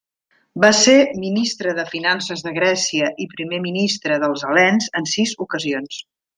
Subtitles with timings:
[0.61, 0.95] Va ser
[1.25, 6.05] ministre de finances de Grècia i Primer Ministre dels Hel·lens en sis ocasions.